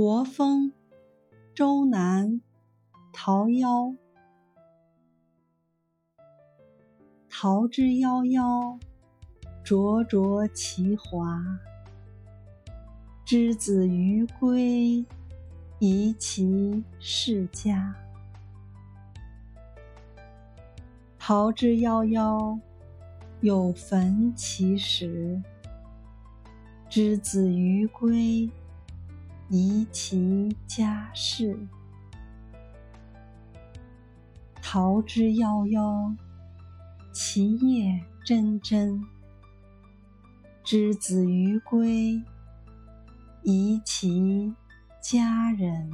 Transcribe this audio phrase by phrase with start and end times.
[0.00, 0.72] 国风，
[1.56, 2.40] 周南，
[3.12, 3.96] 桃夭。
[7.28, 8.78] 桃之夭夭，
[9.64, 11.44] 灼灼其华。
[13.24, 15.04] 之子于归，
[15.80, 17.92] 宜其室家。
[21.18, 22.56] 桃之夭夭，
[23.40, 25.42] 有逢其实。
[26.88, 28.48] 之子于归。
[29.50, 31.58] 宜其家室。
[34.60, 36.14] 桃之夭夭，
[37.12, 39.02] 其叶蓁蓁。
[40.62, 42.22] 之子于归，
[43.42, 44.54] 宜其
[45.00, 45.90] 家人。